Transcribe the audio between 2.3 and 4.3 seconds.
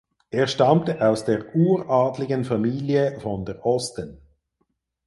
Familie von der Osten.